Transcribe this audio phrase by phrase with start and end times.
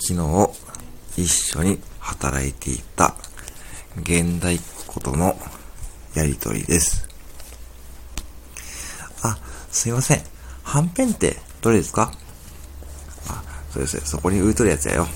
[0.00, 0.50] 昨日
[1.16, 3.16] 一緒に働いていた
[4.00, 4.60] 現代っ
[5.00, 5.36] との
[6.14, 7.08] やりとりです。
[9.22, 9.38] あ、
[9.70, 10.22] すいません。
[10.62, 12.12] はんぺんってどれですか？
[13.28, 14.02] あ、そうですね。
[14.04, 15.08] そこに浮いとるやつやよ。